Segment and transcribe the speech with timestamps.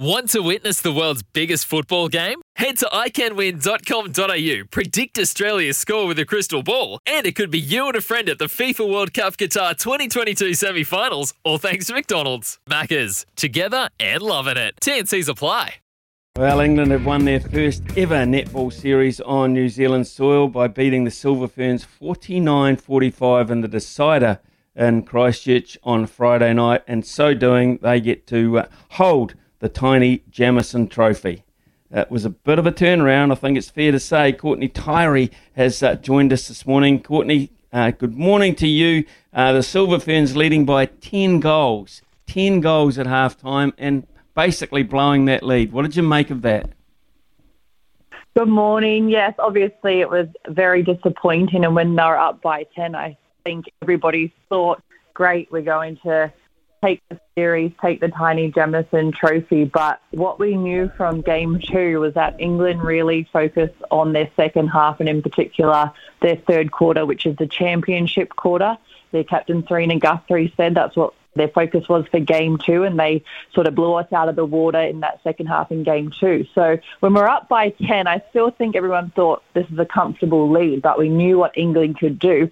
[0.00, 2.40] Want to witness the world's biggest football game?
[2.56, 7.86] Head to iCanWin.com.au, predict Australia's score with a crystal ball, and it could be you
[7.86, 11.92] and a friend at the FIFA World Cup Qatar 2022 semi finals, all thanks to
[11.92, 12.58] McDonald's.
[12.66, 14.74] Maccas, together and loving it.
[14.80, 15.74] TNCs apply.
[16.34, 21.04] Well, England have won their first ever netball series on New Zealand soil by beating
[21.04, 24.40] the Silver Ferns 49 45 in the decider
[24.74, 30.22] in Christchurch on Friday night, and so doing, they get to uh, hold the Taini
[30.30, 31.44] Jamison Trophy.
[31.90, 34.32] It was a bit of a turnaround, I think it's fair to say.
[34.32, 37.02] Courtney Tairi has uh, joined us this morning.
[37.02, 39.04] Courtney, uh, good morning to you.
[39.32, 44.82] Uh, the Silver Ferns leading by 10 goals, 10 goals at half time, and basically
[44.82, 45.72] blowing that lead.
[45.72, 46.70] What did you make of that?
[48.36, 49.08] Good morning.
[49.08, 53.66] Yes, obviously it was very disappointing, and when they were up by 10, I think
[53.82, 54.80] everybody thought,
[55.12, 56.32] great, we're going to
[56.82, 59.64] take the series, take the Taini Jamison trophy.
[59.64, 64.68] But what we knew from game two was that England really focused on their second
[64.68, 65.92] half and, in particular,
[66.22, 68.76] their third quarter, which is the championship quarter.
[69.12, 73.22] Their captain, Serena Guthrie, said that's what their focus was for game two, and they
[73.54, 76.44] sort of blew us out of the water in that second half in game two.
[76.54, 80.50] So when we're up by 10, I still think everyone thought this is a comfortable
[80.50, 82.50] lead, but we knew what England could do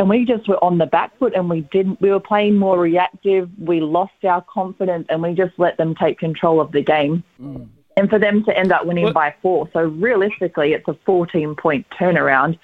[0.00, 2.78] and we just were on the back foot and we didn't we were playing more
[2.78, 7.22] reactive we lost our confidence and we just let them take control of the game
[7.38, 7.68] mm.
[7.98, 9.14] and for them to end up winning what?
[9.14, 12.58] by four so realistically it's a 14 point turnaround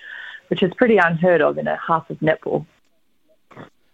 [0.49, 2.65] which is pretty unheard of in a half of netball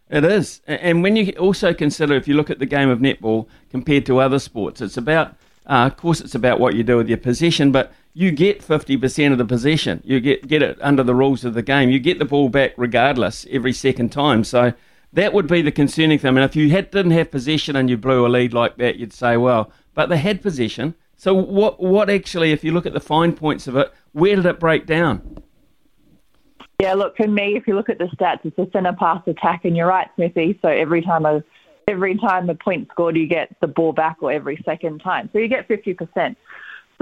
[0.09, 3.49] it is and when you also consider if you look at the game of netball
[3.71, 5.35] compared to other sports it's about
[5.67, 9.33] uh, of course it's about what you do with your possession but you get 50%
[9.33, 10.03] of the possession.
[10.05, 11.91] You get, get it under the rules of the game.
[11.91, 14.45] You get the ball back regardless every second time.
[14.45, 14.75] So
[15.13, 16.29] that would be the concerning thing.
[16.29, 18.97] I mean, if you had, didn't have possession and you blew a lead like that,
[18.97, 20.95] you'd say, well, but they had possession.
[21.17, 24.45] So what, what actually, if you look at the fine points of it, where did
[24.47, 25.43] it break down?
[26.81, 29.65] Yeah, look, for me, if you look at the stats, it's a centre pass attack,
[29.65, 30.59] and you're right, Smithy.
[30.63, 31.45] So every time a
[31.87, 35.31] every time a point scored, you get the ball back, or every second time.
[35.33, 36.35] So you get 50%.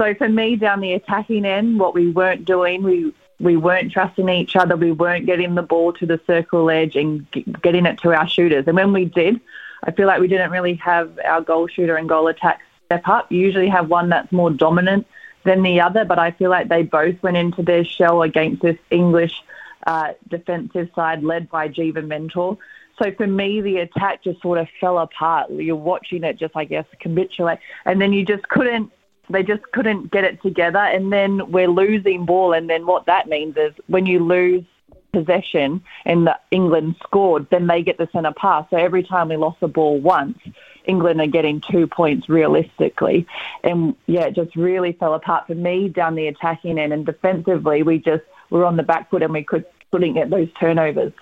[0.01, 4.27] So for me, down the attacking end, what we weren't doing, we we weren't trusting
[4.29, 4.75] each other.
[4.75, 7.29] We weren't getting the ball to the circle edge and
[7.61, 8.65] getting it to our shooters.
[8.65, 9.39] And when we did,
[9.83, 13.31] I feel like we didn't really have our goal shooter and goal attack step up.
[13.31, 15.05] You usually have one that's more dominant
[15.43, 18.77] than the other, but I feel like they both went into their shell against this
[18.89, 19.43] English
[19.85, 22.57] uh, defensive side led by Geva Mentor.
[22.99, 25.51] So for me, the attack just sort of fell apart.
[25.51, 28.91] You're watching it just, I guess, capitulate, and then you just couldn't
[29.31, 30.79] they just couldn't get it together.
[30.79, 32.53] And then we're losing ball.
[32.53, 34.63] And then what that means is when you lose
[35.11, 38.65] possession and England scored, then they get the centre pass.
[38.69, 40.37] So every time we lost the ball once,
[40.85, 43.27] England are getting two points realistically.
[43.63, 46.93] And yeah, it just really fell apart for me down the attacking end.
[46.93, 50.51] And defensively, we just were on the back foot and we could, couldn't get those
[50.59, 51.13] turnovers.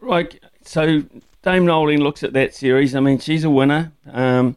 [0.00, 0.40] Right.
[0.62, 1.02] So
[1.42, 2.94] Dame Noeline looks at that series.
[2.94, 3.92] I mean, she's a winner.
[4.10, 4.56] Um,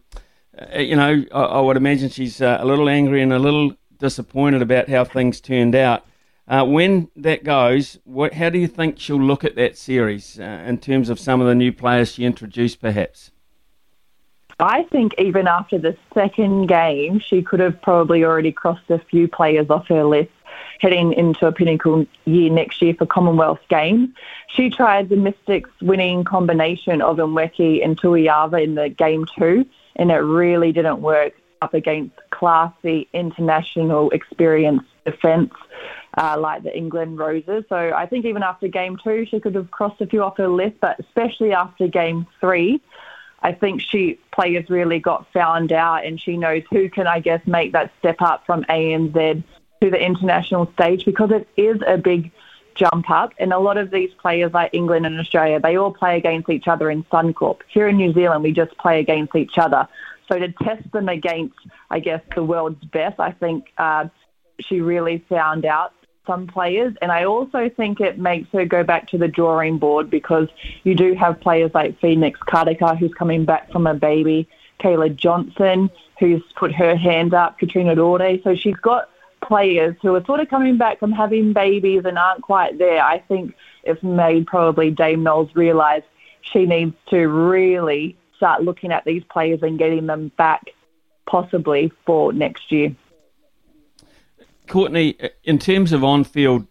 [0.76, 4.62] you know, I, I, would imagine she's uh, a little angry and a little disappointed
[4.62, 6.06] about how things turned out.
[6.48, 10.64] Uh, when that goes, what, how do you think she'll look at that series uh,
[10.66, 13.32] in terms of some of the new players she introduced, perhaps?
[14.60, 19.28] I think even after the second game, she could have probably already crossed a few
[19.28, 20.32] players off her list
[20.80, 24.10] heading into a pinnacle year next year for Commonwealth Games.
[24.48, 29.66] She tried the Mystics winning combination of Nweke and Toeava in the game two,
[29.96, 35.54] and it really didn't work up against classy international experience defence
[36.18, 37.64] uh, like the England Roses.
[37.70, 40.48] So I think even after game two, she could have crossed a few off her
[40.48, 42.82] list, but especially after game three,
[43.42, 47.46] I think she players really got found out, and she knows who can, I guess,
[47.46, 49.44] make that step up from ANZ
[49.82, 52.32] to the international stage because it is a big
[52.80, 53.34] jump up.
[53.38, 56.68] And a lot of these players, like England and Australia, they all play against each
[56.68, 57.60] other in Suncorp.
[57.68, 59.88] Here in New Zealand, we just play against each other.
[60.28, 61.58] So to test them against,
[61.90, 64.08] I guess, the world's best, I think uh,
[64.60, 65.94] she really found out
[66.26, 66.94] some players.
[67.02, 70.48] And I also think it makes her go back to the drawing board because
[70.84, 74.48] you do have players like Phoenix Karaka, who's coming back from a baby,
[74.80, 75.90] Kayla Johnson,
[76.20, 78.38] who's put her hand up, Katrina Rore.
[78.44, 79.10] So she's got
[79.42, 83.02] players who are sort of coming back from having babies and aren't quite there.
[83.04, 86.04] I think it's made probably Dame Knowles realise
[86.42, 90.70] she needs to really start looking at these players and getting them back
[91.26, 92.96] possibly for next year.
[94.68, 96.66] Courtney, in terms of on-field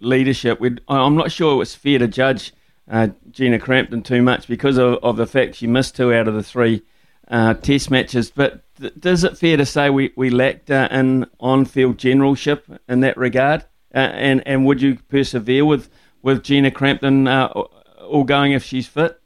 [0.00, 2.52] leadership, I'm not sure it was fair to judge
[2.90, 6.34] uh, Gina Crampton too much because of, of, the fact she missed two out of
[6.34, 6.82] the three
[7.30, 8.30] uh, Test matches.
[8.30, 13.00] But th- does it fair to say we, we lacked uh, an on-field generalship in
[13.00, 13.64] that regard?
[13.94, 15.88] Uh, and and would you persevere with
[16.22, 19.18] with Gina Crampton uh, all going if she's fit?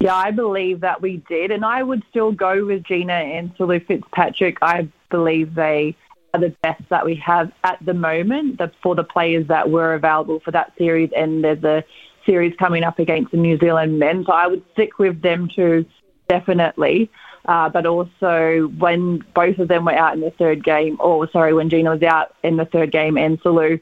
[0.00, 3.80] Yeah, I believe that we did, and I would still go with Gina and Sulu
[3.80, 4.58] Fitzpatrick.
[4.60, 5.96] I believe they
[6.34, 9.94] are the best that we have at the moment the, for the players that were
[9.94, 11.82] available for that series, and there's a
[12.26, 15.86] series coming up against the New Zealand men, so I would stick with them too,
[16.28, 17.10] definitely.
[17.46, 21.54] Uh, but also when both of them were out in the third game, or sorry,
[21.54, 23.78] when Gina was out in the third game and Sulu,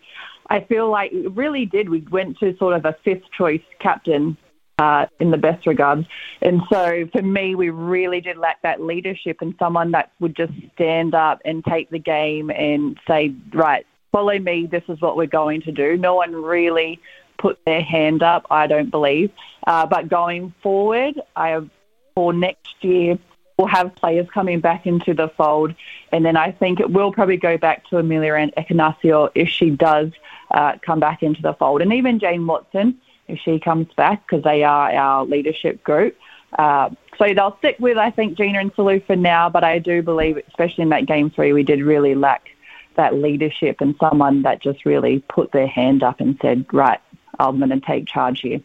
[0.51, 1.89] I feel like it really did.
[1.89, 4.37] We went to sort of a fifth choice captain
[4.79, 6.07] uh, in the best regards.
[6.43, 10.53] And so for me, we really did lack that leadership and someone that would just
[10.75, 15.27] stand up and take the game and say, right, follow me, this is what we're
[15.27, 15.97] going to do.
[15.97, 17.01] No one really
[17.39, 19.31] put their hand up, I don't believe.
[19.67, 21.71] Uh, but going forward, I have,
[22.15, 23.19] for next year,
[23.57, 25.75] we'll have players coming back into the fold.
[26.13, 30.11] And then I think it will probably go back to Ameliaranne Ekenasio if she does
[30.51, 31.83] uh, come back into the fold.
[31.83, 36.17] And even Jane Watson, if she comes back, because they are our leadership group.
[36.59, 40.03] Uh, so they'll stick with, I think, Gina and Sulu for now, but I do
[40.03, 42.49] believe, especially in that game three, we did really lack
[42.97, 47.01] that leadership and someone that just really put their hand up and said, right,
[47.41, 48.61] I'm going to take charge here.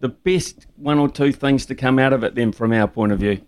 [0.00, 3.12] The best one or two things to come out of it, then, from our point
[3.12, 3.40] of view?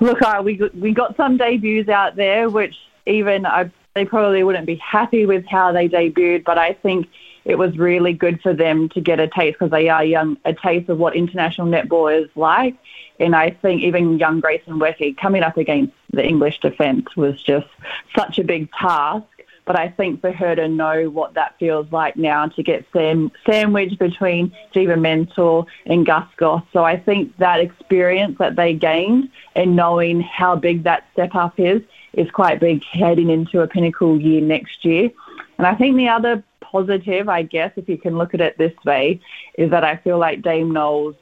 [0.00, 2.74] Look, uh, we, we got some debuts out there, which
[3.06, 7.08] even I they probably wouldn't be happy with how they debuted, but I think
[7.46, 10.52] it was really good for them to get a taste because they are young, a
[10.52, 12.76] taste of what international netball is like.
[13.18, 17.68] And I think even young Grace Nweke coming up against the English defence was just
[18.14, 19.24] such a big task.
[19.66, 23.32] But I think for her to know what that feels like now to get sam-
[23.44, 26.62] sandwiched between Geva Mentor and Gus Goss.
[26.72, 31.58] So I think that experience that they gained and knowing how big that step up
[31.58, 31.82] is
[32.12, 35.10] is quite big heading into a pinnacle year next year.
[35.58, 38.72] And I think the other positive, I guess, if you can look at it this
[38.84, 39.20] way,
[39.58, 41.16] is that I feel like Dame Knowles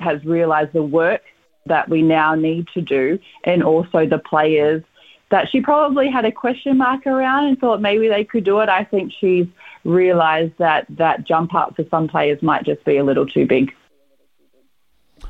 [0.00, 1.22] has realised the work
[1.66, 4.82] that we now need to do and also the players
[5.30, 8.68] that she probably had a question mark around and thought maybe they could do it.
[8.68, 9.46] I think she's
[9.84, 13.74] realised that that jump up for some players might just be a little too big.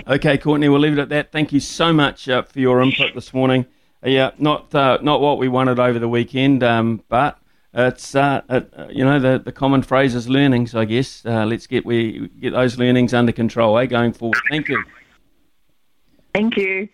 [0.06, 1.32] Okay, Courtney, we'll leave it at that.
[1.32, 3.66] Thank you so much uh, for your input this morning.
[4.04, 7.38] Yeah, not uh, not what we wanted over the weekend, um, but
[7.74, 10.74] it's uh, it, uh, you know the the common phrase is learnings.
[10.74, 14.38] I guess uh, let's get we get those learnings under control, eh, going forward.
[14.50, 14.84] Thank you.
[16.32, 16.88] Thank you.